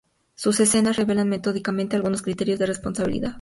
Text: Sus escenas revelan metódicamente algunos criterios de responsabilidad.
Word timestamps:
Sus 0.33 0.59
escenas 0.59 0.97
revelan 0.97 1.29
metódicamente 1.29 1.95
algunos 1.95 2.23
criterios 2.23 2.57
de 2.57 2.65
responsabilidad. 2.65 3.29